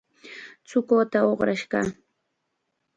Chukuta 0.67 1.19
uqrash 1.31 1.65
kaa. 1.71 1.87